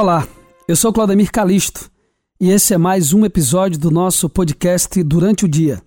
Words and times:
Olá, 0.00 0.28
eu 0.68 0.76
sou 0.76 0.92
Claudemir 0.92 1.28
Calisto 1.32 1.90
e 2.40 2.50
esse 2.50 2.72
é 2.72 2.78
mais 2.78 3.12
um 3.12 3.24
episódio 3.24 3.80
do 3.80 3.90
nosso 3.90 4.30
podcast 4.30 5.02
Durante 5.02 5.44
o 5.44 5.48
Dia. 5.48 5.82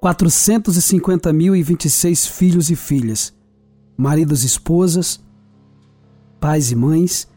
Quatrocentos 0.00 0.78
e 0.78 0.80
cinquenta 0.80 1.30
mil 1.30 1.54
e 1.54 1.62
vinte 1.62 1.84
e 1.84 1.90
seis 1.90 2.26
filhos 2.26 2.70
e 2.70 2.74
filhas, 2.74 3.34
maridos 3.94 4.44
e 4.44 4.46
esposas, 4.46 5.22
pais 6.40 6.70
e 6.70 6.74
mães, 6.74 7.28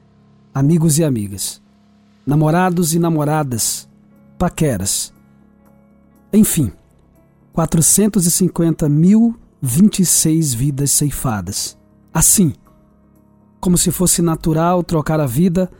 amigos 0.53 0.97
e 0.97 1.03
amigas, 1.03 1.61
namorados 2.25 2.93
e 2.93 2.99
namoradas, 2.99 3.85
paqueras, 4.39 5.13
enfim 6.31 6.71
450.026 7.55 10.55
vidas 10.55 10.91
ceifadas. 10.91 11.77
Assim, 12.13 12.53
como 13.59 13.77
se 13.77 13.91
fosse 13.91 14.21
natural 14.21 14.83
trocar 14.83 15.21
a 15.21 15.25
vida, 15.25 15.71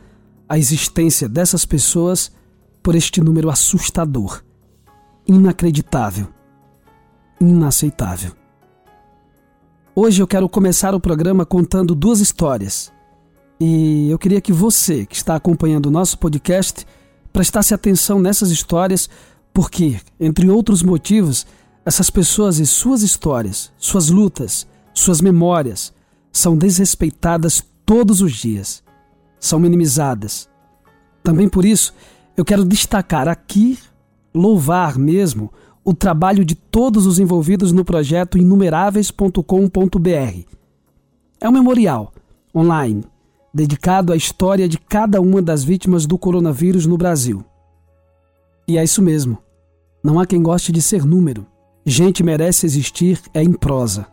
a 0.48 0.58
existência 0.58 1.28
dessas 1.28 1.66
pessoas 1.66 2.32
por 2.82 2.94
este 2.94 3.20
número 3.20 3.50
assustador, 3.50 4.42
inacreditável, 5.26 6.28
inaceitável. 7.40 8.32
Hoje 9.94 10.22
eu 10.22 10.26
quero 10.26 10.48
começar 10.48 10.94
o 10.94 11.00
programa 11.00 11.44
contando 11.44 11.94
duas 11.94 12.20
histórias. 12.20 12.90
E 13.58 14.10
eu 14.10 14.18
queria 14.18 14.40
que 14.40 14.52
você, 14.52 15.06
que 15.06 15.16
está 15.16 15.34
acompanhando 15.34 15.86
o 15.86 15.90
nosso 15.90 16.18
podcast, 16.18 16.86
prestasse 17.32 17.72
atenção 17.72 18.20
nessas 18.20 18.50
histórias, 18.50 19.08
porque, 19.52 19.98
entre 20.20 20.50
outros 20.50 20.82
motivos, 20.82 21.46
essas 21.86 22.10
pessoas 22.10 22.58
e 22.58 22.66
suas 22.66 23.02
histórias, 23.02 23.72
suas 23.78 24.10
lutas, 24.10 24.66
suas 24.92 25.20
memórias 25.20 25.94
são 26.32 26.58
desrespeitadas 26.58 27.64
todos 27.86 28.20
os 28.20 28.32
dias, 28.32 28.82
são 29.38 29.60
minimizadas. 29.60 30.48
Também 31.22 31.48
por 31.48 31.64
isso, 31.64 31.94
eu 32.36 32.44
quero 32.44 32.64
destacar 32.64 33.28
aqui, 33.28 33.78
louvar 34.34 34.98
mesmo, 34.98 35.52
o 35.84 35.94
trabalho 35.94 36.44
de 36.44 36.56
todos 36.56 37.06
os 37.06 37.20
envolvidos 37.20 37.70
no 37.70 37.84
projeto 37.84 38.36
inumeráveis.com.br. 38.36 40.40
É 41.40 41.48
um 41.48 41.52
memorial 41.52 42.12
online 42.52 43.04
dedicado 43.54 44.12
à 44.12 44.16
história 44.16 44.68
de 44.68 44.76
cada 44.76 45.20
uma 45.20 45.40
das 45.40 45.62
vítimas 45.62 46.04
do 46.04 46.18
coronavírus 46.18 46.84
no 46.84 46.98
Brasil. 46.98 47.44
E 48.66 48.76
é 48.76 48.82
isso 48.82 49.00
mesmo. 49.00 49.38
Não 50.02 50.18
há 50.18 50.26
quem 50.26 50.42
goste 50.42 50.72
de 50.72 50.82
ser 50.82 51.04
número. 51.04 51.46
Gente 51.88 52.24
merece 52.24 52.66
existir 52.66 53.20
é 53.32 53.40
em 53.40 53.52
prosa. 53.52 54.08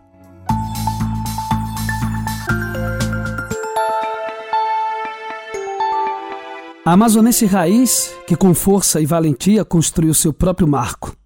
A 6.85 6.91
amazonense 6.91 7.47
raiz, 7.47 8.13
que 8.27 8.35
com 8.35 8.53
força 8.53 9.01
e 9.01 9.07
valentia 9.07 9.65
construiu 9.65 10.13
seu 10.13 10.31
próprio 10.31 10.67
marco. 10.67 11.17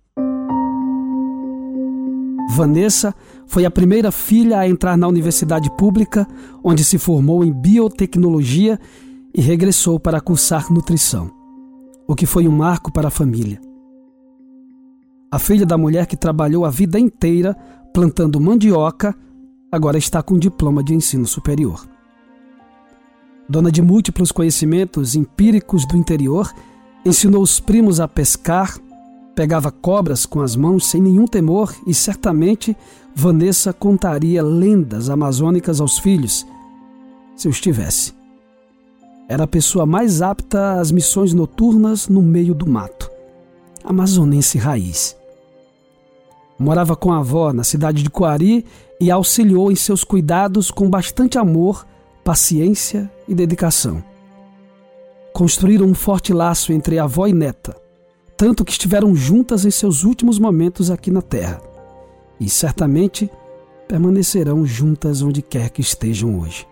Vanessa 2.51 3.13
foi 3.45 3.65
a 3.65 3.71
primeira 3.71 4.09
filha 4.09 4.59
a 4.59 4.69
entrar 4.69 4.97
na 4.97 5.05
universidade 5.05 5.69
pública, 5.75 6.25
onde 6.63 6.85
se 6.85 6.97
formou 6.97 7.43
em 7.43 7.51
biotecnologia 7.51 8.79
e 9.35 9.41
regressou 9.41 9.99
para 9.99 10.21
cursar 10.21 10.71
nutrição, 10.71 11.29
o 12.07 12.15
que 12.15 12.25
foi 12.25 12.47
um 12.47 12.55
marco 12.55 12.89
para 12.89 13.09
a 13.09 13.11
família 13.11 13.66
a 15.31 15.37
filha 15.37 15.65
da 15.65 15.77
mulher 15.77 16.05
que 16.05 16.15
trabalhou 16.15 16.65
a 16.65 16.69
vida 16.69 16.99
inteira 16.99 17.55
plantando 17.93 18.39
mandioca, 18.39 19.15
agora 19.71 19.97
está 19.97 20.21
com 20.21 20.37
diploma 20.37 20.83
de 20.83 20.93
ensino 20.93 21.25
superior. 21.25 21.87
Dona 23.49 23.71
de 23.71 23.81
múltiplos 23.81 24.31
conhecimentos 24.31 25.15
empíricos 25.15 25.85
do 25.85 25.97
interior, 25.97 26.53
ensinou 27.05 27.41
os 27.41 27.59
primos 27.59 27.99
a 27.99 28.07
pescar, 28.07 28.77
pegava 29.35 29.71
cobras 29.71 30.25
com 30.25 30.41
as 30.41 30.55
mãos 30.55 30.87
sem 30.87 31.01
nenhum 31.01 31.25
temor 31.25 31.73
e 31.85 31.93
certamente 31.93 32.75
Vanessa 33.15 33.73
contaria 33.73 34.43
lendas 34.43 35.09
amazônicas 35.09 35.81
aos 35.81 35.97
filhos, 35.97 36.45
se 37.35 37.47
os 37.47 37.59
tivesse. 37.59 38.13
Era 39.27 39.43
a 39.43 39.47
pessoa 39.47 39.85
mais 39.85 40.21
apta 40.21 40.79
às 40.79 40.91
missões 40.91 41.33
noturnas 41.33 42.07
no 42.07 42.21
meio 42.21 42.53
do 42.53 42.69
mato. 42.69 43.16
Amazonense 43.87 44.57
raiz. 44.57 45.15
Morava 46.59 46.93
com 46.93 47.13
a 47.13 47.19
avó 47.19 47.53
na 47.53 47.63
cidade 47.63 48.03
de 48.03 48.09
Coari 48.09 48.65
e 48.99 49.09
auxiliou 49.09 49.71
em 49.71 49.75
seus 49.75 50.03
cuidados 50.03 50.69
com 50.69 50.89
bastante 50.89 51.37
amor, 51.37 51.87
paciência 52.21 53.09
e 53.29 53.33
dedicação. 53.33 54.03
Construíram 55.33 55.85
um 55.85 55.93
forte 55.93 56.33
laço 56.33 56.73
entre 56.73 56.99
avó 56.99 57.27
e 57.27 57.33
neta, 57.33 57.77
tanto 58.35 58.65
que 58.65 58.71
estiveram 58.73 59.15
juntas 59.15 59.63
em 59.63 59.71
seus 59.71 60.03
últimos 60.03 60.37
momentos 60.37 60.91
aqui 60.91 61.09
na 61.09 61.21
Terra. 61.21 61.61
E 62.41 62.49
certamente 62.49 63.31
permanecerão 63.87 64.65
juntas 64.65 65.21
onde 65.21 65.41
quer 65.41 65.69
que 65.69 65.79
estejam 65.79 66.41
hoje. 66.41 66.67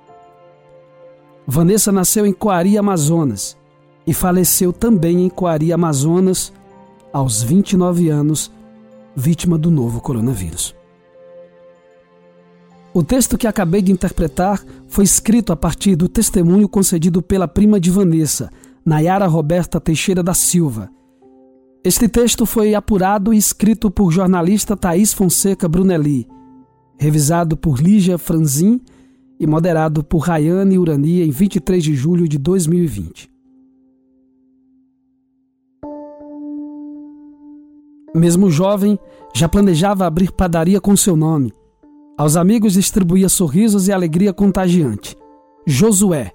Vanessa 1.47 1.93
nasceu 1.93 2.25
em 2.25 2.33
Coari, 2.33 2.77
Amazonas, 2.77 3.55
e 4.05 4.13
faleceu 4.13 4.73
também 4.73 5.23
em 5.23 5.29
Coari, 5.29 5.71
Amazonas, 5.71 6.51
aos 7.15 7.41
29 7.41 8.09
anos 8.09 8.51
vítima 9.15 9.57
do 9.57 9.71
novo 9.71 10.01
coronavírus. 10.01 10.75
O 12.93 13.01
texto 13.01 13.37
que 13.37 13.47
acabei 13.47 13.81
de 13.81 13.89
interpretar 13.89 14.61
foi 14.85 15.05
escrito 15.05 15.53
a 15.53 15.55
partir 15.55 15.95
do 15.95 16.09
testemunho 16.09 16.67
concedido 16.67 17.21
pela 17.21 17.47
prima 17.47 17.79
de 17.79 17.89
Vanessa, 17.89 18.51
Nayara 18.85 19.27
Roberta 19.27 19.79
Teixeira 19.79 20.21
da 20.21 20.33
Silva. 20.33 20.89
Este 21.85 22.09
texto 22.09 22.45
foi 22.45 22.75
apurado 22.75 23.33
e 23.33 23.37
escrito 23.37 23.89
por 23.89 24.11
jornalista 24.11 24.75
Thaís 24.75 25.13
Fonseca 25.13 25.69
Brunelli, 25.69 26.27
revisado 26.99 27.55
por 27.55 27.79
Lígia 27.79 28.17
Franzin 28.17 28.81
e 29.39 29.47
moderado 29.47 30.03
por 30.03 30.17
Rayane 30.17 30.77
Urania 30.77 31.23
em 31.23 31.31
23 31.31 31.81
de 31.81 31.95
julho 31.95 32.27
de 32.27 32.37
2020. 32.37 33.34
Mesmo 38.15 38.49
jovem, 38.49 38.97
já 39.33 39.49
planejava 39.49 40.05
abrir 40.05 40.31
padaria 40.31 40.79
com 40.79 40.95
seu 40.95 41.17
nome. 41.17 41.53
Aos 42.17 42.37
amigos 42.37 42.71
distribuía 42.71 43.27
sorrisos 43.27 43.89
e 43.89 43.91
alegria 43.91 44.31
contagiante. 44.31 45.17
Josué, 45.67 46.31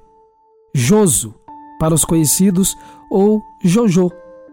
Joso 0.75 1.35
para 1.79 1.95
os 1.95 2.05
conhecidos 2.05 2.77
ou 3.11 3.41
Jojo 3.65 4.11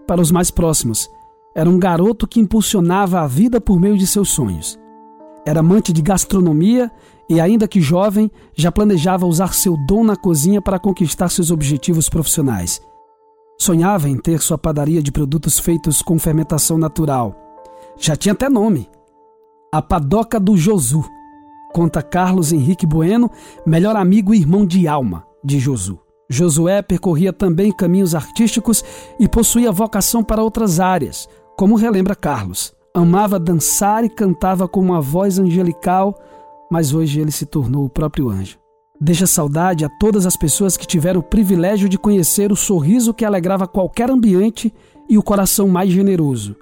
para 0.07 0.21
os 0.21 0.31
mais 0.31 0.49
próximos. 0.49 1.09
Era 1.53 1.69
um 1.69 1.77
garoto 1.77 2.25
que 2.25 2.39
impulsionava 2.39 3.19
a 3.19 3.27
vida 3.27 3.59
por 3.59 3.77
meio 3.77 3.97
de 3.97 4.07
seus 4.07 4.29
sonhos. 4.29 4.79
Era 5.45 5.59
amante 5.59 5.91
de 5.91 6.01
gastronomia 6.01 6.89
e, 7.29 7.41
ainda 7.41 7.67
que 7.67 7.81
jovem, 7.81 8.31
já 8.55 8.71
planejava 8.71 9.25
usar 9.25 9.53
seu 9.53 9.75
dom 9.85 10.01
na 10.01 10.15
cozinha 10.15 10.61
para 10.61 10.79
conquistar 10.79 11.27
seus 11.27 11.51
objetivos 11.51 12.07
profissionais. 12.07 12.81
Sonhava 13.59 14.07
em 14.07 14.15
ter 14.15 14.39
sua 14.39 14.57
padaria 14.57 15.01
de 15.01 15.11
produtos 15.11 15.57
feitos 15.59 16.01
com 16.01 16.19
fermentação 16.19 16.77
natural. 16.77 17.35
Já 17.97 18.15
tinha 18.15 18.33
até 18.33 18.47
nome: 18.47 18.89
A 19.73 19.81
Padoca 19.81 20.39
do 20.39 20.55
Josu. 20.55 21.03
Conta 21.73 22.01
Carlos 22.01 22.53
Henrique 22.53 22.85
Bueno, 22.85 23.29
melhor 23.65 23.95
amigo 23.95 24.33
e 24.33 24.37
irmão 24.37 24.65
de 24.65 24.87
alma 24.87 25.25
de 25.43 25.59
Josu. 25.59 25.99
Josué 26.29 26.81
percorria 26.81 27.31
também 27.31 27.71
caminhos 27.71 28.13
artísticos 28.13 28.83
e 29.19 29.27
possuía 29.27 29.71
vocação 29.71 30.23
para 30.23 30.43
outras 30.43 30.79
áreas, 30.79 31.27
como 31.57 31.75
relembra 31.75 32.15
Carlos. 32.15 32.73
Amava 32.93 33.39
dançar 33.39 34.03
e 34.03 34.09
cantava 34.09 34.67
com 34.67 34.79
uma 34.79 35.01
voz 35.01 35.39
angelical, 35.39 36.15
mas 36.71 36.93
hoje 36.93 37.21
ele 37.21 37.31
se 37.31 37.45
tornou 37.45 37.85
o 37.85 37.89
próprio 37.89 38.29
anjo. 38.29 38.57
Deixa 38.99 39.27
saudade 39.27 39.85
a 39.85 39.89
todas 39.89 40.25
as 40.25 40.35
pessoas 40.35 40.75
que 40.75 40.87
tiveram 40.87 41.19
o 41.19 41.23
privilégio 41.23 41.87
de 41.87 41.99
conhecer 41.99 42.51
o 42.51 42.55
sorriso 42.55 43.13
que 43.13 43.23
alegrava 43.23 43.67
qualquer 43.67 44.09
ambiente 44.09 44.73
e 45.07 45.17
o 45.17 45.23
coração 45.23 45.67
mais 45.67 45.91
generoso. 45.91 46.55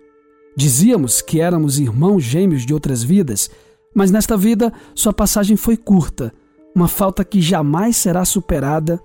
Dizíamos 0.56 1.22
que 1.22 1.40
éramos 1.40 1.80
irmãos 1.80 2.24
gêmeos 2.24 2.66
de 2.66 2.74
outras 2.74 3.02
vidas, 3.02 3.50
mas 3.94 4.12
nesta 4.12 4.36
vida 4.36 4.74
sua 4.94 5.14
passagem 5.14 5.56
foi 5.56 5.78
curta, 5.78 6.34
uma 6.76 6.90
falta 6.90 7.24
que 7.24 7.42
jamais 7.42 7.96
será 7.96 8.26
superada. 8.26 9.00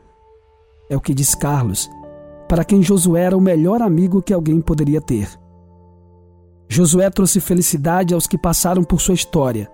É 0.89 0.97
o 0.97 1.01
que 1.01 1.15
diz 1.15 1.33
Carlos, 1.33 1.89
para 2.49 2.65
quem 2.65 2.83
Josué 2.83 3.23
era 3.23 3.37
o 3.37 3.41
melhor 3.41 3.81
amigo 3.81 4.21
que 4.21 4.35
alguém 4.35 4.61
poderia 4.61 5.01
ter. 5.01 5.29
Josué 6.69 7.09
trouxe 7.11 7.39
felicidade 7.39 8.13
aos 8.13 8.27
que 8.27 8.37
passaram 8.37 8.83
por 8.83 9.01
sua 9.01 9.15
história 9.15 9.71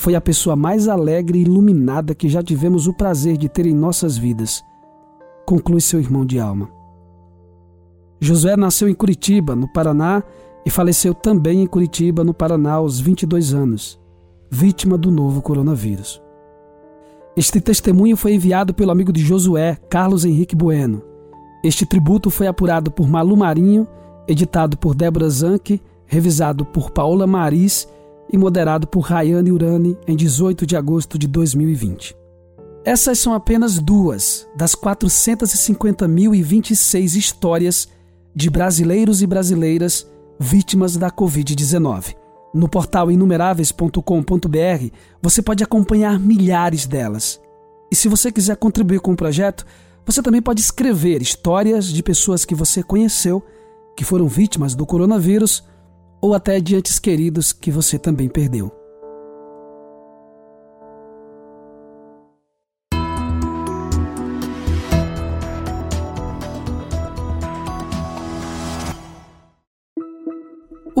foi 0.00 0.14
a 0.14 0.20
pessoa 0.20 0.56
mais 0.56 0.88
alegre 0.88 1.38
e 1.38 1.42
iluminada 1.42 2.14
que 2.14 2.26
já 2.26 2.42
tivemos 2.42 2.86
o 2.86 2.94
prazer 2.94 3.36
de 3.36 3.50
ter 3.50 3.66
em 3.66 3.74
nossas 3.74 4.16
vidas, 4.16 4.64
conclui 5.44 5.82
seu 5.82 6.00
irmão 6.00 6.24
de 6.24 6.40
alma. 6.40 6.70
Josué 8.18 8.56
nasceu 8.56 8.88
em 8.88 8.94
Curitiba, 8.94 9.54
no 9.54 9.70
Paraná, 9.70 10.22
e 10.64 10.70
faleceu 10.70 11.12
também 11.12 11.60
em 11.60 11.66
Curitiba, 11.66 12.24
no 12.24 12.32
Paraná, 12.32 12.72
aos 12.74 12.98
22 12.98 13.52
anos, 13.52 14.00
vítima 14.50 14.96
do 14.96 15.10
novo 15.10 15.42
coronavírus. 15.42 16.18
Este 17.36 17.60
testemunho 17.60 18.16
foi 18.16 18.32
enviado 18.32 18.72
pelo 18.72 18.92
amigo 18.92 19.12
de 19.12 19.20
Josué, 19.20 19.76
Carlos 19.90 20.24
Henrique 20.24 20.56
Bueno. 20.56 21.02
Este 21.62 21.84
tributo 21.84 22.30
foi 22.30 22.46
apurado 22.46 22.90
por 22.90 23.06
Malu 23.06 23.36
Marinho, 23.36 23.86
editado 24.26 24.78
por 24.78 24.94
Débora 24.94 25.28
Zanck, 25.28 25.78
revisado 26.06 26.64
por 26.64 26.90
Paola 26.90 27.26
Maris 27.26 27.86
e 28.32 28.38
moderado 28.38 28.86
por 28.86 29.00
Rayane 29.00 29.52
Urani 29.52 29.98
em 30.06 30.16
18 30.16 30.66
de 30.66 30.76
agosto 30.76 31.18
de 31.18 31.26
2020. 31.26 32.16
Essas 32.84 33.18
são 33.18 33.34
apenas 33.34 33.78
duas 33.78 34.46
das 34.56 34.74
450.026 34.74 37.16
histórias 37.16 37.88
de 38.34 38.48
brasileiros 38.48 39.20
e 39.22 39.26
brasileiras 39.26 40.06
vítimas 40.38 40.96
da 40.96 41.10
Covid-19. 41.10 42.14
No 42.54 42.68
portal 42.68 43.10
inumeráveis.com.br 43.10 44.94
você 45.20 45.42
pode 45.42 45.62
acompanhar 45.62 46.18
milhares 46.18 46.86
delas. 46.86 47.38
E 47.92 47.96
se 47.96 48.08
você 48.08 48.32
quiser 48.32 48.56
contribuir 48.56 49.00
com 49.00 49.12
o 49.12 49.16
projeto, 49.16 49.66
você 50.06 50.22
também 50.22 50.40
pode 50.40 50.60
escrever 50.60 51.20
histórias 51.20 51.86
de 51.86 52.02
pessoas 52.02 52.44
que 52.44 52.54
você 52.54 52.82
conheceu 52.82 53.42
que 53.96 54.04
foram 54.04 54.26
vítimas 54.26 54.74
do 54.74 54.86
coronavírus 54.86 55.62
ou 56.20 56.34
até 56.34 56.60
de 56.60 56.76
entes 56.76 56.98
queridos 56.98 57.52
que 57.52 57.70
você 57.70 57.98
também 57.98 58.28
perdeu. 58.28 58.70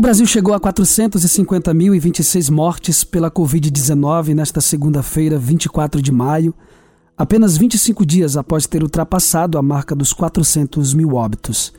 Brasil 0.00 0.26
chegou 0.26 0.54
a 0.54 0.60
450.026 0.60 2.50
mortes 2.50 3.04
pela 3.04 3.30
Covid-19 3.30 4.32
nesta 4.34 4.58
segunda-feira, 4.58 5.38
24 5.38 6.00
de 6.00 6.10
maio, 6.10 6.54
apenas 7.18 7.58
25 7.58 8.06
dias 8.06 8.34
após 8.34 8.66
ter 8.66 8.82
ultrapassado 8.82 9.58
a 9.58 9.62
marca 9.62 9.94
dos 9.94 10.14
400 10.14 10.94
mil 10.94 11.16
óbitos. 11.16 11.74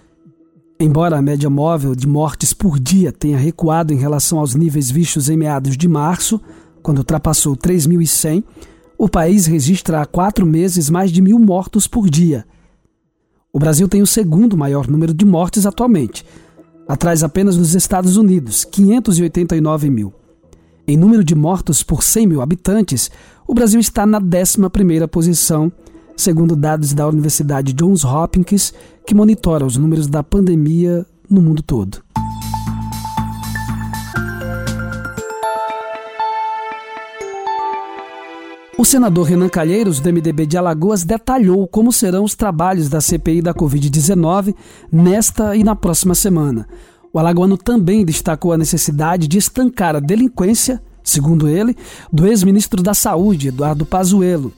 Embora 0.83 1.15
a 1.15 1.21
média 1.21 1.47
móvel 1.47 1.93
de 1.93 2.07
mortes 2.07 2.53
por 2.53 2.79
dia 2.79 3.11
tenha 3.11 3.37
recuado 3.37 3.93
em 3.93 3.97
relação 3.97 4.39
aos 4.39 4.55
níveis 4.55 4.89
vistos 4.89 5.29
em 5.29 5.37
meados 5.37 5.77
de 5.77 5.87
março, 5.87 6.41
quando 6.81 6.97
ultrapassou 6.97 7.55
3.100, 7.55 8.43
o 8.97 9.07
país 9.07 9.45
registra 9.45 10.01
há 10.01 10.07
quatro 10.07 10.43
meses 10.43 10.89
mais 10.89 11.11
de 11.11 11.21
mil 11.21 11.37
mortos 11.37 11.85
por 11.85 12.09
dia. 12.09 12.47
O 13.53 13.59
Brasil 13.59 13.87
tem 13.87 14.01
o 14.01 14.07
segundo 14.07 14.57
maior 14.57 14.87
número 14.87 15.13
de 15.13 15.23
mortes 15.23 15.67
atualmente, 15.67 16.25
atrás 16.87 17.23
apenas 17.23 17.55
dos 17.55 17.75
Estados 17.75 18.17
Unidos, 18.17 18.65
589 18.65 19.87
mil. 19.87 20.11
Em 20.87 20.97
número 20.97 21.23
de 21.23 21.35
mortos 21.35 21.83
por 21.83 22.01
100 22.01 22.25
mil 22.25 22.41
habitantes, 22.41 23.11
o 23.47 23.53
Brasil 23.53 23.79
está 23.79 24.03
na 24.03 24.19
11ª 24.19 25.07
posição, 25.07 25.71
segundo 26.15 26.55
dados 26.55 26.93
da 26.93 27.07
Universidade 27.07 27.73
Johns 27.73 28.03
Hopkins, 28.03 28.73
que 29.05 29.15
monitora 29.15 29.65
os 29.65 29.77
números 29.77 30.07
da 30.07 30.23
pandemia 30.23 31.05
no 31.29 31.41
mundo 31.41 31.61
todo. 31.61 32.01
O 38.81 38.83
senador 38.83 39.27
Renan 39.27 39.47
Calheiros, 39.47 39.99
do 39.99 40.11
MDB 40.11 40.47
de 40.47 40.57
Alagoas, 40.57 41.03
detalhou 41.03 41.67
como 41.67 41.93
serão 41.93 42.23
os 42.23 42.33
trabalhos 42.33 42.89
da 42.89 42.99
CPI 42.99 43.39
da 43.39 43.53
Covid-19 43.53 44.55
nesta 44.91 45.55
e 45.55 45.63
na 45.63 45.75
próxima 45.75 46.15
semana. 46.15 46.67
O 47.13 47.19
alagoano 47.19 47.57
também 47.57 48.03
destacou 48.03 48.53
a 48.53 48.57
necessidade 48.57 49.27
de 49.27 49.37
estancar 49.37 49.95
a 49.95 49.99
delinquência, 49.99 50.81
segundo 51.03 51.47
ele, 51.47 51.77
do 52.11 52.25
ex-ministro 52.25 52.81
da 52.81 52.95
Saúde, 52.95 53.49
Eduardo 53.49 53.85
Pazuello, 53.85 54.51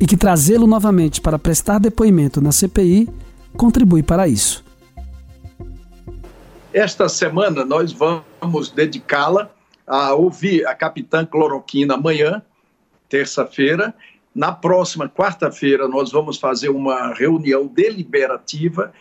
e 0.00 0.06
que 0.06 0.16
trazê-lo 0.16 0.66
novamente 0.66 1.20
para 1.20 1.38
prestar 1.38 1.78
depoimento 1.78 2.40
na 2.40 2.52
CPI 2.52 3.08
contribui 3.56 4.02
para 4.02 4.26
isso. 4.28 4.64
Esta 6.72 7.08
semana 7.08 7.64
nós 7.64 7.92
vamos 7.92 8.70
dedicá-la 8.70 9.50
a 9.86 10.14
ouvir 10.14 10.66
a 10.66 10.74
capitã 10.74 11.24
Cloroquina 11.24 11.94
amanhã, 11.94 12.42
terça-feira. 13.08 13.94
Na 14.34 14.50
próxima 14.50 15.08
quarta-feira, 15.08 15.86
nós 15.86 16.10
vamos 16.10 16.38
fazer 16.38 16.70
uma 16.70 17.14
reunião 17.14 17.66
deliberativa 17.68 18.92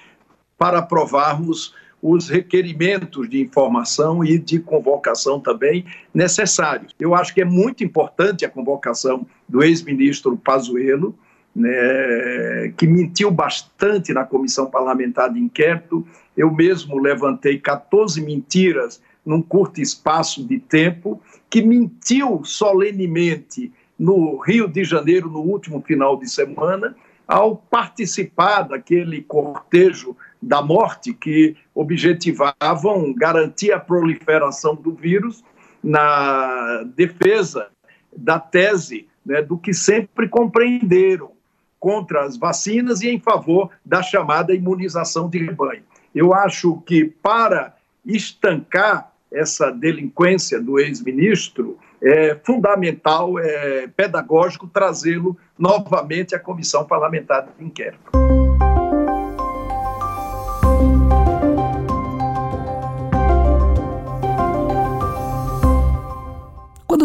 para 0.58 0.80
aprovarmos 0.80 1.74
os 2.04 2.28
requerimentos 2.28 3.30
de 3.30 3.40
informação 3.40 4.26
e 4.26 4.38
de 4.38 4.60
convocação 4.60 5.40
também 5.40 5.86
necessários. 6.14 6.94
Eu 7.00 7.16
acho 7.16 7.34
que 7.34 7.40
é 7.40 7.46
muito 7.46 7.82
importante 7.82 8.44
a 8.44 8.50
convocação 8.50 9.26
do 9.48 9.64
ex-ministro 9.64 10.36
Pazuello, 10.36 11.18
né, 11.56 12.74
que 12.76 12.86
mentiu 12.86 13.32
bastante 13.32 14.12
na 14.12 14.26
comissão 14.26 14.70
parlamentar 14.70 15.32
de 15.32 15.40
inquérito. 15.40 16.06
Eu 16.36 16.52
mesmo 16.54 17.00
levantei 17.00 17.58
14 17.58 18.22
mentiras 18.22 19.02
num 19.26 19.42
curto 19.42 19.80
espaço 19.80 20.46
de 20.46 20.60
tempo, 20.60 21.22
que 21.50 21.62
mentiu 21.62 22.44
solenemente 22.44 23.72
no 23.98 24.40
Rio 24.40 24.68
de 24.68 24.84
Janeiro 24.84 25.30
no 25.30 25.40
último 25.40 25.82
final 25.82 26.18
de 26.18 26.30
semana, 26.30 26.94
ao 27.26 27.56
participar 27.56 28.64
daquele 28.64 29.22
cortejo 29.22 30.18
da 30.44 30.62
morte 30.62 31.14
que 31.14 31.56
objetivavam 31.74 33.14
garantir 33.14 33.72
a 33.72 33.80
proliferação 33.80 34.76
do 34.76 34.94
vírus 34.94 35.44
na 35.84 36.84
defesa 36.96 37.70
da 38.16 38.40
tese 38.40 39.08
né, 39.26 39.42
do 39.42 39.58
que 39.58 39.74
sempre 39.74 40.28
compreenderam 40.28 41.32
contra 41.80 42.24
as 42.24 42.38
vacinas 42.38 43.02
e 43.02 43.10
em 43.10 43.20
favor 43.20 43.70
da 43.84 44.02
chamada 44.02 44.54
imunização 44.54 45.30
de 45.30 45.38
rebanho. 45.38 45.84
Eu 46.14 46.34
acho 46.34 46.82
que 46.86 47.06
para 47.06 47.76
estancar 48.06 49.12
essa 49.32 49.72
delinquência 49.72 50.62
do 50.62 50.80
ex-ministro, 50.80 51.78
é 52.02 52.38
fundamental, 52.44 53.40
é 53.40 53.88
pedagógico 53.88 54.68
trazê-lo 54.68 55.38
novamente 55.58 56.36
à 56.36 56.40
comissão 56.40 56.86
parlamentar 56.86 57.48
de 57.58 57.66
inquérito. 57.66 58.12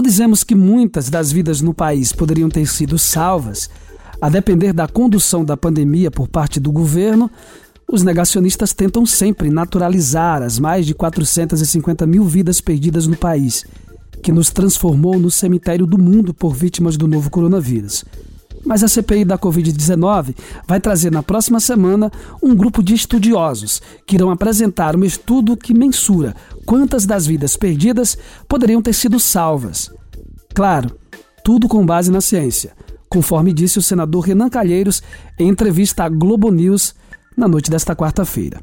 Dizemos 0.08 0.42
que 0.42 0.54
muitas 0.54 1.10
das 1.10 1.30
vidas 1.30 1.60
no 1.60 1.74
país 1.74 2.14
poderiam 2.14 2.48
ter 2.48 2.66
sido 2.66 2.98
salvas, 2.98 3.68
a 4.18 4.30
depender 4.30 4.72
da 4.72 4.88
condução 4.88 5.44
da 5.44 5.54
pandemia 5.54 6.10
por 6.10 6.26
parte 6.26 6.58
do 6.58 6.72
governo, 6.72 7.30
os 7.86 8.02
negacionistas 8.02 8.72
tentam 8.72 9.04
sempre 9.04 9.50
naturalizar 9.50 10.40
as 10.40 10.58
mais 10.58 10.86
de 10.86 10.94
450 10.94 12.06
mil 12.06 12.24
vidas 12.24 12.58
perdidas 12.58 13.06
no 13.06 13.18
país 13.18 13.66
que 14.22 14.32
nos 14.32 14.48
transformou 14.48 15.18
no 15.18 15.30
cemitério 15.30 15.84
do 15.84 15.98
mundo 15.98 16.32
por 16.32 16.54
vítimas 16.54 16.96
do 16.96 17.06
novo 17.06 17.28
coronavírus. 17.28 18.02
Mas 18.64 18.82
a 18.82 18.88
CPI 18.88 19.26
da 19.26 19.36
Covid-19 19.36 20.34
vai 20.66 20.80
trazer 20.80 21.12
na 21.12 21.22
próxima 21.22 21.60
semana 21.60 22.10
um 22.42 22.54
grupo 22.54 22.82
de 22.82 22.94
estudiosos 22.94 23.82
que 24.06 24.16
irão 24.16 24.30
apresentar 24.30 24.96
um 24.96 25.04
estudo 25.04 25.54
que 25.54 25.74
mensura 25.74 26.34
quantas 26.68 27.06
das 27.06 27.26
vidas 27.26 27.56
perdidas 27.56 28.18
poderiam 28.46 28.82
ter 28.82 28.92
sido 28.92 29.18
salvas. 29.18 29.90
Claro, 30.54 30.98
tudo 31.42 31.66
com 31.66 31.86
base 31.86 32.12
na 32.12 32.20
ciência, 32.20 32.74
conforme 33.08 33.54
disse 33.54 33.78
o 33.78 33.82
senador 33.82 34.26
Renan 34.26 34.50
Calheiros 34.50 35.02
em 35.38 35.48
entrevista 35.48 36.04
à 36.04 36.10
Globo 36.10 36.50
News 36.50 36.94
na 37.34 37.48
noite 37.48 37.70
desta 37.70 37.96
quarta-feira. 37.96 38.60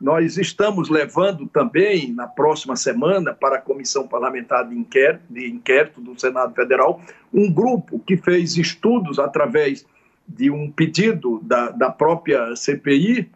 Nós 0.00 0.36
estamos 0.36 0.88
levando 0.88 1.46
também, 1.46 2.12
na 2.12 2.26
próxima 2.26 2.74
semana, 2.74 3.32
para 3.32 3.58
a 3.58 3.60
Comissão 3.60 4.08
Parlamentar 4.08 4.68
de 4.68 4.74
Inquérito, 4.74 5.22
de 5.30 5.48
Inquérito 5.48 6.00
do 6.00 6.20
Senado 6.20 6.52
Federal, 6.56 7.00
um 7.32 7.52
grupo 7.52 8.00
que 8.00 8.16
fez 8.16 8.56
estudos 8.56 9.20
através 9.20 9.86
de 10.26 10.50
um 10.50 10.68
pedido 10.68 11.38
da, 11.44 11.70
da 11.70 11.88
própria 11.88 12.56
CPI, 12.56 13.30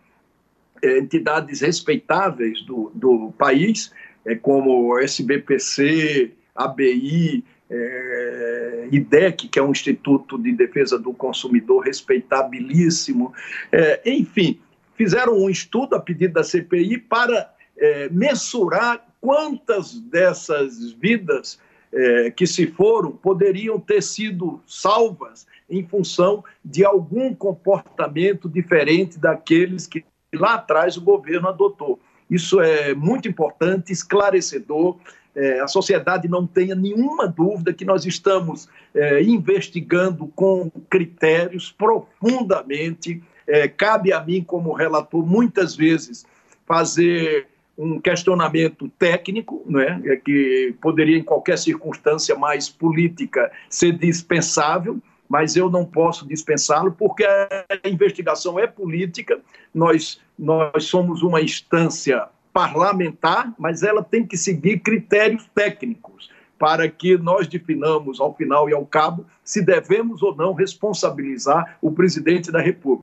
entidades 0.85 1.61
respeitáveis 1.61 2.63
do, 2.63 2.91
do 2.95 3.33
país, 3.37 3.93
é, 4.25 4.35
como 4.35 4.99
SBPC, 4.99 6.33
ABI, 6.55 7.45
é, 7.71 8.89
IDEC, 8.93 9.49
que 9.49 9.59
é 9.59 9.63
um 9.63 9.71
Instituto 9.71 10.39
de 10.39 10.53
Defesa 10.53 10.99
do 10.99 11.13
Consumidor 11.13 11.85
respeitabilíssimo, 11.85 13.33
é, 13.73 14.01
enfim, 14.07 14.61
fizeram 14.95 15.39
um 15.39 15.51
estudo 15.51 15.97
a 15.97 16.01
pedido 16.01 16.35
da 16.35 16.45
CPI 16.45 16.99
para 16.99 17.53
é, 17.77 18.09
mensurar 18.11 19.05
quantas 19.21 19.99
dessas 19.99 20.93
vidas 20.93 21.59
é, 21.93 22.31
que 22.31 22.47
se 22.47 22.67
foram 22.67 23.13
poderiam 23.13 23.79
ter 23.79 24.03
sido 24.03 24.61
salvas 24.67 25.47
em 25.71 25.87
função 25.87 26.45
de 26.65 26.85
algum 26.85 27.35
comportamento 27.35 28.49
diferente 28.49 29.19
daqueles 29.19 29.87
que 29.87 30.05
lá 30.35 30.55
atrás 30.55 30.97
o 30.97 31.01
governo 31.01 31.49
adotou. 31.49 31.99
Isso 32.31 32.61
é 32.61 32.95
muito 32.95 33.29
importante, 33.29 33.93
esclarecedor. 33.93 34.97
É, 35.35 35.61
a 35.61 35.67
sociedade 35.67 36.29
não 36.29 36.47
tenha 36.47 36.75
nenhuma 36.75 37.27
dúvida 37.27 37.73
que 37.73 37.85
nós 37.85 38.07
estamos 38.07 38.69
é, 38.95 39.23
investigando 39.23 40.27
com 40.29 40.71
critérios 40.89 41.73
profundamente. 41.73 43.23
É, 43.47 43.69
cabe 43.69 44.13
a 44.13 44.23
mim, 44.23 44.43
como 44.43 44.73
relator, 44.73 45.25
muitas 45.27 45.75
vezes 45.75 46.25
fazer 46.67 47.49
um 47.77 48.01
questionamento 48.01 48.89
técnico, 48.99 49.63
né, 49.67 50.01
que 50.25 50.75
poderia, 50.81 51.19
em 51.19 51.25
qualquer 51.25 51.59
circunstância 51.59 52.37
mais 52.37 52.69
política, 52.69 53.51
ser 53.69 53.93
dispensável, 53.99 55.01
mas 55.29 55.57
eu 55.57 55.71
não 55.71 55.85
posso 55.85 56.27
dispensá-lo 56.27 56.93
porque 56.93 57.25
a 57.25 57.89
investigação 57.89 58.59
é 58.59 58.67
política, 58.67 59.41
nós, 59.75 60.21
nós 60.39 60.85
somos 60.85 61.23
uma 61.23 61.41
instância 61.41 62.29
parlamentar, 62.53 63.53
mas 63.59 63.83
ela 63.83 64.03
tem 64.03 64.25
que 64.25 64.37
seguir 64.37 64.79
critérios 64.79 65.45
técnicos 65.55 66.31
para 66.59 66.89
que 66.89 67.19
nós 67.19 67.49
definamos, 67.49 68.21
ao 68.21 68.35
final 68.35 68.71
e 68.71 68.73
ao 68.73 68.87
cabo, 68.87 69.27
se 69.43 69.61
devemos 69.61 70.23
ou 70.23 70.35
não 70.35 70.55
responsabilizar 70.55 71.77
o 71.83 71.91
presidente 71.91 72.53
da 72.53 72.61
República. 72.61 73.03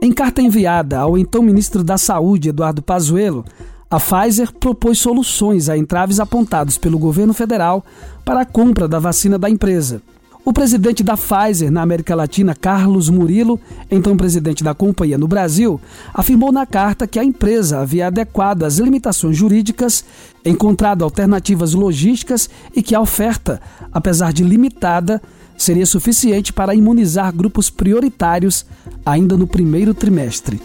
Em 0.00 0.12
carta 0.12 0.40
enviada 0.40 0.98
ao 0.98 1.18
então 1.18 1.42
ministro 1.42 1.84
da 1.84 1.98
Saúde, 1.98 2.48
Eduardo 2.48 2.82
Pazuello, 2.82 3.44
a 3.90 3.98
Pfizer 3.98 4.52
propôs 4.52 4.98
soluções 4.98 5.68
a 5.68 5.76
entraves 5.76 6.20
apontados 6.20 6.76
pelo 6.76 6.98
governo 6.98 7.32
federal 7.32 7.84
para 8.24 8.42
a 8.42 8.44
compra 8.44 8.86
da 8.86 8.98
vacina 8.98 9.38
da 9.38 9.48
empresa. 9.48 10.02
O 10.44 10.52
presidente 10.52 11.02
da 11.02 11.16
Pfizer 11.16 11.70
na 11.70 11.82
América 11.82 12.14
Latina, 12.14 12.54
Carlos 12.54 13.10
Murilo, 13.10 13.60
então 13.90 14.16
presidente 14.16 14.64
da 14.64 14.74
companhia 14.74 15.18
no 15.18 15.28
Brasil, 15.28 15.80
afirmou 16.12 16.52
na 16.52 16.64
carta 16.64 17.06
que 17.06 17.18
a 17.18 17.24
empresa 17.24 17.80
havia 17.80 18.06
adequado 18.06 18.62
as 18.62 18.78
limitações 18.78 19.36
jurídicas, 19.36 20.04
encontrado 20.44 21.04
alternativas 21.04 21.74
logísticas 21.74 22.48
e 22.74 22.82
que 22.82 22.94
a 22.94 23.00
oferta, 23.00 23.60
apesar 23.92 24.32
de 24.32 24.42
limitada, 24.42 25.20
seria 25.56 25.84
suficiente 25.84 26.52
para 26.52 26.74
imunizar 26.74 27.34
grupos 27.34 27.68
prioritários 27.68 28.64
ainda 29.04 29.36
no 29.36 29.46
primeiro 29.46 29.92
trimestre. 29.92 30.60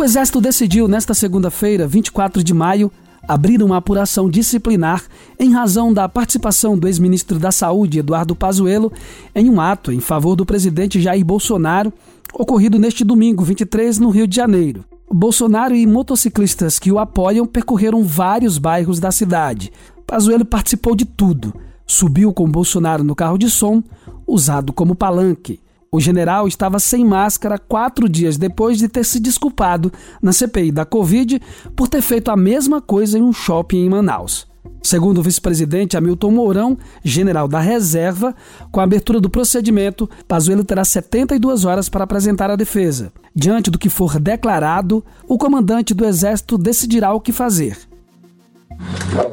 O 0.00 0.02
Exército 0.02 0.40
decidiu, 0.40 0.88
nesta 0.88 1.12
segunda-feira, 1.12 1.86
24 1.86 2.42
de 2.42 2.54
maio, 2.54 2.90
abrir 3.28 3.62
uma 3.62 3.76
apuração 3.76 4.30
disciplinar 4.30 5.04
em 5.38 5.52
razão 5.52 5.92
da 5.92 6.08
participação 6.08 6.78
do 6.78 6.88
ex-ministro 6.88 7.38
da 7.38 7.52
Saúde, 7.52 7.98
Eduardo 7.98 8.34
Pazuello, 8.34 8.90
em 9.34 9.50
um 9.50 9.60
ato 9.60 9.92
em 9.92 10.00
favor 10.00 10.34
do 10.34 10.46
presidente 10.46 10.98
Jair 10.98 11.22
Bolsonaro, 11.22 11.92
ocorrido 12.32 12.78
neste 12.78 13.04
domingo, 13.04 13.44
23, 13.44 13.98
no 13.98 14.08
Rio 14.08 14.26
de 14.26 14.36
Janeiro. 14.36 14.86
Bolsonaro 15.12 15.74
e 15.74 15.86
motociclistas 15.86 16.78
que 16.78 16.90
o 16.90 16.98
apoiam 16.98 17.44
percorreram 17.44 18.02
vários 18.02 18.56
bairros 18.56 18.98
da 18.98 19.10
cidade. 19.10 19.70
Pazuello 20.06 20.46
participou 20.46 20.96
de 20.96 21.04
tudo 21.04 21.52
subiu 21.90 22.32
com 22.32 22.48
Bolsonaro 22.48 23.02
no 23.02 23.16
carro 23.16 23.36
de 23.36 23.50
som, 23.50 23.82
usado 24.24 24.72
como 24.72 24.94
palanque. 24.94 25.60
O 25.92 25.98
general 25.98 26.46
estava 26.46 26.78
sem 26.78 27.04
máscara 27.04 27.58
quatro 27.58 28.08
dias 28.08 28.38
depois 28.38 28.78
de 28.78 28.86
ter 28.86 29.04
se 29.04 29.18
desculpado 29.18 29.92
na 30.22 30.32
CPI 30.32 30.70
da 30.70 30.84
Covid 30.84 31.42
por 31.74 31.88
ter 31.88 32.00
feito 32.00 32.30
a 32.30 32.36
mesma 32.36 32.80
coisa 32.80 33.18
em 33.18 33.22
um 33.22 33.32
shopping 33.32 33.86
em 33.86 33.88
Manaus. 33.88 34.46
Segundo 34.80 35.18
o 35.18 35.22
vice-presidente 35.22 35.96
Hamilton 35.96 36.30
Mourão, 36.30 36.78
general 37.02 37.48
da 37.48 37.58
reserva, 37.58 38.36
com 38.70 38.78
a 38.78 38.84
abertura 38.84 39.20
do 39.20 39.28
procedimento, 39.28 40.08
Pazuello 40.28 40.62
terá 40.62 40.84
72 40.84 41.64
horas 41.64 41.88
para 41.88 42.04
apresentar 42.04 42.50
a 42.50 42.56
defesa. 42.56 43.12
Diante 43.34 43.68
do 43.68 43.78
que 43.78 43.88
for 43.88 44.20
declarado, 44.20 45.04
o 45.26 45.36
comandante 45.36 45.92
do 45.92 46.04
Exército 46.04 46.56
decidirá 46.56 47.12
o 47.12 47.20
que 47.20 47.32
fazer. 47.32 47.89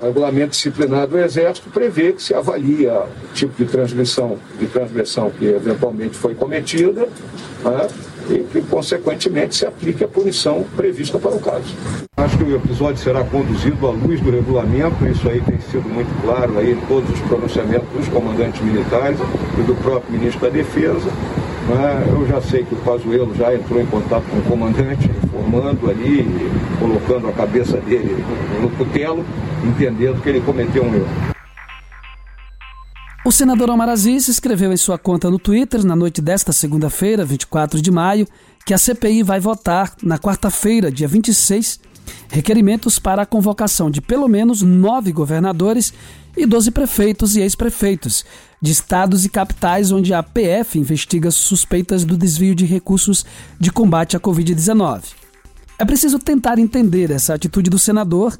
Regulamento 0.07 0.51
disciplinar 0.51 1.05
do 1.05 1.19
Exército 1.19 1.69
prevê 1.69 2.13
que 2.13 2.23
se 2.23 2.33
avalia 2.33 2.93
o 2.93 3.33
tipo 3.33 3.53
de 3.61 3.69
transgressão, 3.69 4.37
de 4.57 4.65
transgressão 4.67 5.29
que 5.29 5.45
eventualmente 5.45 6.15
foi 6.15 6.33
cometida 6.33 7.09
né, 7.61 7.87
e 8.29 8.39
que, 8.39 8.61
consequentemente, 8.61 9.57
se 9.57 9.65
aplique 9.65 10.05
a 10.05 10.07
punição 10.07 10.65
prevista 10.77 11.19
para 11.19 11.31
o 11.31 11.39
caso. 11.41 11.75
Acho 12.15 12.37
que 12.37 12.43
o 12.45 12.55
episódio 12.55 13.03
será 13.03 13.21
conduzido 13.25 13.85
à 13.85 13.91
luz 13.91 14.21
do 14.21 14.31
regulamento, 14.31 15.05
isso 15.05 15.27
aí 15.27 15.41
tem 15.41 15.59
sido 15.59 15.89
muito 15.89 16.09
claro 16.21 16.57
aí 16.57 16.71
em 16.71 16.79
todos 16.87 17.09
os 17.09 17.19
pronunciamentos 17.27 17.89
dos 17.89 18.07
comandantes 18.07 18.61
militares 18.61 19.19
e 19.59 19.61
do 19.63 19.75
próprio 19.75 20.13
ministro 20.13 20.39
da 20.39 20.49
Defesa. 20.49 21.09
Né? 21.67 22.07
Eu 22.09 22.25
já 22.27 22.39
sei 22.39 22.63
que 22.63 22.73
o 22.73 22.77
Pazuello 22.77 23.35
já 23.35 23.53
entrou 23.53 23.81
em 23.81 23.85
contato 23.85 24.23
com 24.29 24.37
o 24.37 24.41
comandante, 24.43 25.11
informando 25.21 25.89
ali, 25.89 26.25
colocando 26.79 27.27
a 27.27 27.33
cabeça 27.33 27.75
dele 27.77 28.23
no 28.61 28.69
cutelo, 28.69 29.25
entendendo 29.63 30.21
que 30.21 30.29
ele 30.29 30.41
cometeu 30.41 30.83
um 30.83 30.95
erro. 30.95 31.37
O 33.25 33.31
senador 33.31 33.69
Omar 33.69 33.89
Aziz 33.89 34.27
escreveu 34.27 34.71
em 34.71 34.77
sua 34.77 34.97
conta 34.97 35.29
no 35.29 35.37
Twitter, 35.37 35.85
na 35.85 35.95
noite 35.95 36.21
desta 36.21 36.53
segunda-feira, 36.53 37.25
24 37.25 37.81
de 37.81 37.91
maio, 37.91 38.25
que 38.65 38.73
a 38.73 38.77
CPI 38.77 39.21
vai 39.21 39.39
votar 39.39 39.93
na 40.01 40.17
quarta-feira, 40.17 40.89
dia 40.89 41.07
26, 41.07 41.79
requerimentos 42.29 42.99
para 42.99 43.23
a 43.23 43.25
convocação 43.25 43.91
de 43.91 43.99
pelo 43.99 44.27
menos 44.27 44.61
nove 44.61 45.11
governadores 45.11 45.93
e 46.37 46.45
12 46.45 46.71
prefeitos 46.71 47.35
e 47.35 47.41
ex-prefeitos 47.41 48.23
de 48.61 48.71
estados 48.71 49.25
e 49.25 49.29
capitais 49.29 49.91
onde 49.91 50.13
a 50.13 50.23
PF 50.23 50.79
investiga 50.79 51.31
suspeitas 51.31 52.05
do 52.05 52.15
desvio 52.15 52.55
de 52.55 52.65
recursos 52.65 53.25
de 53.59 53.71
combate 53.71 54.15
à 54.15 54.19
Covid-19. 54.19 55.01
É 55.79 55.85
preciso 55.85 56.17
tentar 56.17 56.57
entender 56.57 57.11
essa 57.11 57.33
atitude 57.33 57.69
do 57.69 57.77
senador, 57.77 58.37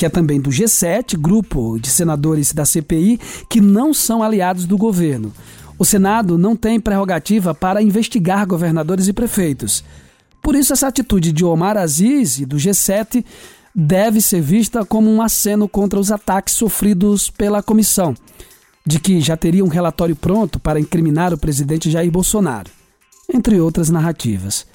que 0.00 0.06
é 0.06 0.08
também 0.08 0.40
do 0.40 0.48
G7, 0.48 1.14
grupo 1.14 1.78
de 1.78 1.90
senadores 1.90 2.54
da 2.54 2.64
CPI, 2.64 3.20
que 3.50 3.60
não 3.60 3.92
são 3.92 4.22
aliados 4.22 4.64
do 4.64 4.78
governo. 4.78 5.30
O 5.78 5.84
Senado 5.84 6.38
não 6.38 6.56
tem 6.56 6.80
prerrogativa 6.80 7.54
para 7.54 7.82
investigar 7.82 8.46
governadores 8.46 9.08
e 9.08 9.12
prefeitos. 9.12 9.84
Por 10.42 10.54
isso, 10.54 10.72
essa 10.72 10.88
atitude 10.88 11.32
de 11.32 11.44
Omar 11.44 11.76
Aziz 11.76 12.38
e 12.38 12.46
do 12.46 12.56
G7 12.56 13.22
deve 13.74 14.22
ser 14.22 14.40
vista 14.40 14.86
como 14.86 15.10
um 15.10 15.20
aceno 15.20 15.68
contra 15.68 16.00
os 16.00 16.10
ataques 16.10 16.54
sofridos 16.54 17.28
pela 17.28 17.62
comissão, 17.62 18.14
de 18.86 18.98
que 18.98 19.20
já 19.20 19.36
teria 19.36 19.62
um 19.62 19.68
relatório 19.68 20.16
pronto 20.16 20.58
para 20.58 20.80
incriminar 20.80 21.34
o 21.34 21.38
presidente 21.38 21.90
Jair 21.90 22.10
Bolsonaro, 22.10 22.70
entre 23.30 23.60
outras 23.60 23.90
narrativas. 23.90 24.66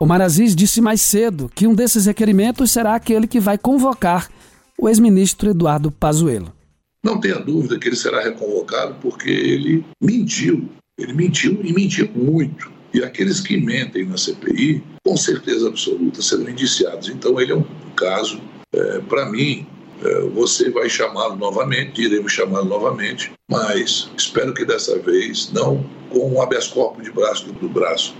Omar 0.00 0.20
Aziz 0.20 0.56
disse 0.56 0.80
mais 0.80 1.00
cedo 1.02 1.48
que 1.54 1.68
um 1.68 1.74
desses 1.74 2.06
requerimentos 2.06 2.72
será 2.72 2.96
aquele 2.96 3.28
que 3.28 3.38
vai 3.38 3.56
convocar 3.56 4.28
o 4.82 4.88
ex-ministro 4.88 5.50
Eduardo 5.50 5.92
Pazuello. 5.92 6.52
Não 7.04 7.20
tenha 7.20 7.38
dúvida 7.38 7.78
que 7.78 7.88
ele 7.88 7.94
será 7.94 8.20
reconvocado 8.20 8.96
porque 9.00 9.30
ele 9.30 9.86
mentiu. 10.02 10.68
Ele 10.98 11.12
mentiu 11.12 11.60
e 11.62 11.72
mentiu 11.72 12.10
muito. 12.12 12.68
E 12.92 13.00
aqueles 13.00 13.38
que 13.38 13.56
mentem 13.56 14.04
na 14.04 14.16
CPI, 14.16 14.82
com 15.06 15.16
certeza 15.16 15.68
absoluta, 15.68 16.20
serão 16.20 16.48
indiciados. 16.48 17.08
Então, 17.08 17.40
ele 17.40 17.52
é 17.52 17.54
um 17.54 17.64
caso, 17.94 18.40
é, 18.74 18.98
para 18.98 19.30
mim, 19.30 19.64
é, 20.02 20.20
você 20.30 20.68
vai 20.68 20.90
chamá-lo 20.90 21.36
novamente, 21.36 22.02
iremos 22.02 22.32
chamá-lo 22.32 22.64
novamente, 22.64 23.30
mas 23.48 24.10
espero 24.18 24.52
que 24.52 24.64
dessa 24.64 24.98
vez 24.98 25.52
não 25.52 25.88
com 26.10 26.28
um 26.28 26.42
habeas 26.42 26.66
corpus 26.66 27.04
de 27.04 27.12
braço 27.12 27.52
do 27.52 27.68
braço. 27.68 28.16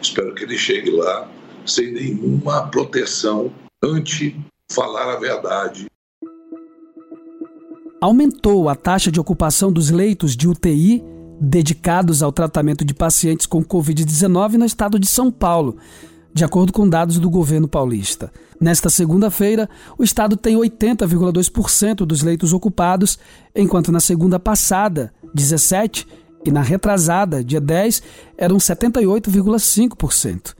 Espero 0.00 0.32
que 0.32 0.44
ele 0.44 0.56
chegue 0.56 0.90
lá 0.90 1.28
sem 1.66 1.90
nenhuma 1.90 2.68
proteção 2.68 3.52
ante 3.82 4.38
falar 4.70 5.12
a 5.12 5.18
verdade. 5.18 5.86
Aumentou 8.04 8.68
a 8.68 8.74
taxa 8.74 9.10
de 9.10 9.18
ocupação 9.18 9.72
dos 9.72 9.88
leitos 9.88 10.36
de 10.36 10.46
UTI 10.46 11.02
dedicados 11.40 12.22
ao 12.22 12.30
tratamento 12.30 12.84
de 12.84 12.92
pacientes 12.92 13.46
com 13.46 13.64
Covid-19 13.64 14.56
no 14.56 14.66
estado 14.66 14.98
de 14.98 15.06
São 15.06 15.32
Paulo, 15.32 15.78
de 16.30 16.44
acordo 16.44 16.70
com 16.70 16.86
dados 16.86 17.18
do 17.18 17.30
governo 17.30 17.66
paulista. 17.66 18.30
Nesta 18.60 18.90
segunda-feira, 18.90 19.70
o 19.96 20.04
estado 20.04 20.36
tem 20.36 20.54
80,2% 20.54 22.04
dos 22.04 22.20
leitos 22.20 22.52
ocupados, 22.52 23.18
enquanto 23.56 23.90
na 23.90 24.00
segunda 24.00 24.38
passada, 24.38 25.10
17, 25.32 26.06
e 26.44 26.50
na 26.50 26.60
retrasada, 26.60 27.42
dia 27.42 27.58
10, 27.58 28.02
eram 28.36 28.58
78,5%. 28.58 30.54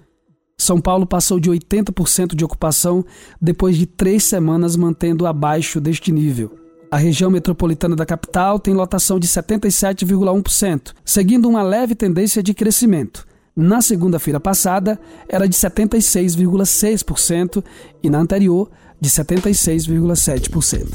São 0.57 0.81
Paulo 0.81 1.07
passou 1.07 1.39
de 1.39 1.51
80% 1.51 2.35
de 2.35 2.43
ocupação 2.43 3.05
depois 3.39 3.77
de 3.77 3.85
três 3.85 4.25
semanas 4.25 4.77
mantendo 4.77 5.27
abaixo 5.27 5.79
deste 5.79 6.11
nível. 6.11 6.64
A 6.95 6.97
região 6.97 7.29
metropolitana 7.29 7.95
da 7.97 8.07
capital 8.07 8.57
tem 8.57 8.73
lotação 8.73 9.19
de 9.19 9.27
77,1%, 9.27 10.93
seguindo 11.05 11.49
uma 11.49 11.61
leve 11.61 11.93
tendência 11.93 12.41
de 12.41 12.55
crescimento. 12.55 13.27
Na 13.57 13.83
segunda-feira 13.83 14.39
passada, 14.39 14.97
era 15.29 15.49
de 15.49 15.57
76,6% 15.57 17.65
e 18.01 18.09
na 18.09 18.19
anterior, 18.19 18.71
de 19.01 19.11
76,7%. 19.11 20.87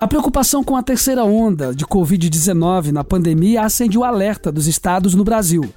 A 0.00 0.08
preocupação 0.08 0.64
com 0.64 0.74
a 0.74 0.82
terceira 0.82 1.22
onda 1.22 1.74
de 1.74 1.84
Covid-19 1.84 2.92
na 2.92 3.04
pandemia 3.04 3.60
acende 3.60 3.98
o 3.98 4.04
alerta 4.04 4.50
dos 4.50 4.66
estados 4.66 5.14
no 5.14 5.22
Brasil. 5.22 5.68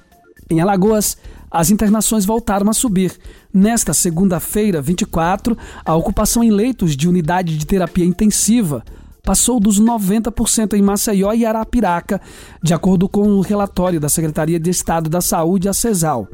Em 0.48 0.62
Alagoas, 0.62 1.18
as 1.54 1.70
internações 1.70 2.24
voltaram 2.24 2.68
a 2.68 2.72
subir. 2.72 3.12
Nesta 3.52 3.94
segunda-feira, 3.94 4.82
24, 4.82 5.56
a 5.84 5.94
ocupação 5.94 6.42
em 6.42 6.50
leitos 6.50 6.96
de 6.96 7.08
unidade 7.08 7.56
de 7.56 7.64
terapia 7.64 8.04
intensiva 8.04 8.84
passou 9.22 9.60
dos 9.60 9.80
90% 9.80 10.74
em 10.74 10.82
Maceió 10.82 11.32
e 11.32 11.46
Arapiraca, 11.46 12.20
de 12.60 12.74
acordo 12.74 13.08
com 13.08 13.28
o 13.28 13.40
relatório 13.40 14.00
da 14.00 14.08
Secretaria 14.08 14.58
de 14.58 14.68
Estado 14.68 15.08
da 15.08 15.20
Saúde, 15.20 15.68
a 15.68 15.72
CESAL. 15.72 16.26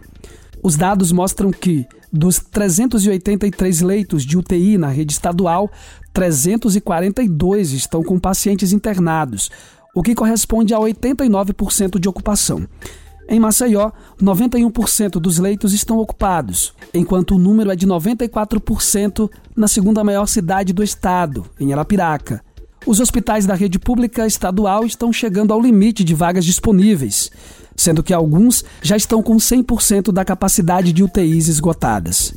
Os 0.62 0.74
dados 0.74 1.12
mostram 1.12 1.50
que, 1.50 1.86
dos 2.10 2.38
383 2.38 3.82
leitos 3.82 4.24
de 4.24 4.38
UTI 4.38 4.78
na 4.78 4.88
rede 4.88 5.12
estadual, 5.12 5.70
342 6.14 7.72
estão 7.72 8.02
com 8.02 8.18
pacientes 8.18 8.72
internados, 8.72 9.50
o 9.94 10.02
que 10.02 10.14
corresponde 10.14 10.72
a 10.72 10.78
89% 10.78 12.00
de 12.00 12.08
ocupação. 12.08 12.66
Em 13.32 13.38
Maceió, 13.38 13.92
91% 14.20 15.20
dos 15.20 15.38
leitos 15.38 15.72
estão 15.72 15.98
ocupados, 15.98 16.74
enquanto 16.92 17.36
o 17.36 17.38
número 17.38 17.70
é 17.70 17.76
de 17.76 17.86
94% 17.86 19.30
na 19.54 19.68
segunda 19.68 20.02
maior 20.02 20.26
cidade 20.26 20.72
do 20.72 20.82
estado, 20.82 21.46
em 21.60 21.72
Arapiraca. 21.72 22.42
Os 22.84 22.98
hospitais 22.98 23.46
da 23.46 23.54
rede 23.54 23.78
pública 23.78 24.26
estadual 24.26 24.84
estão 24.84 25.12
chegando 25.12 25.52
ao 25.52 25.60
limite 25.60 26.02
de 26.02 26.12
vagas 26.12 26.44
disponíveis, 26.44 27.30
sendo 27.76 28.02
que 28.02 28.12
alguns 28.12 28.64
já 28.82 28.96
estão 28.96 29.22
com 29.22 29.36
100% 29.36 30.10
da 30.10 30.24
capacidade 30.24 30.92
de 30.92 31.04
UTIs 31.04 31.46
esgotadas. 31.46 32.34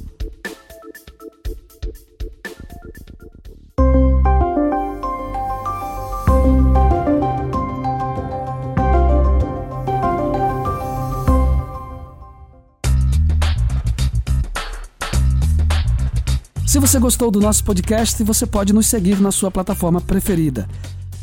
Você 16.93 16.99
gostou 16.99 17.31
do 17.31 17.41
nosso 17.41 17.63
podcast, 17.63 18.23
você 18.23 18.45
pode 18.45 18.71
nos 18.71 18.85
seguir 18.85 19.19
na 19.19 19.31
sua 19.31 19.49
plataforma 19.49 19.99
preferida. 19.99 20.69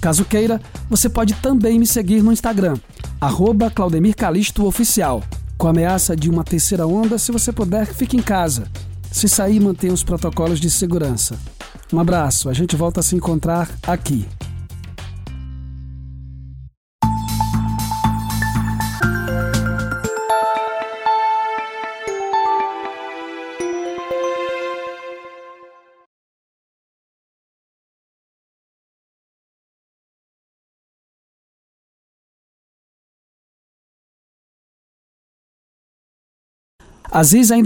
Caso 0.01 0.25
queira, 0.25 0.61
você 0.89 1.09
pode 1.09 1.33
também 1.35 1.79
me 1.79 1.87
seguir 1.87 2.25
no 2.25 2.33
Instagram, 2.33 2.77
arroba 3.21 3.71
Claudemir 3.71 4.17
Calisto 4.17 4.67
Oficial. 4.67 5.23
Com 5.57 5.69
a 5.69 5.71
ameaça 5.71 6.17
de 6.17 6.29
uma 6.29 6.43
terceira 6.43 6.89
onda, 6.89 7.19
se 7.19 7.31
você 7.31 7.53
puder, 7.53 7.87
fique 7.87 8.17
em 8.17 8.21
casa. 8.21 8.67
Se 9.13 9.29
sair, 9.29 9.61
mantenha 9.61 9.93
os 9.93 10.03
protocolos 10.03 10.59
de 10.59 10.69
segurança. 10.69 11.39
Um 11.93 12.01
abraço, 12.01 12.49
a 12.49 12.53
gente 12.53 12.75
volta 12.75 12.99
a 12.99 13.03
se 13.05 13.15
encontrar 13.15 13.71
aqui. 13.87 14.27
Aziz 37.13 37.51
ainda 37.51 37.59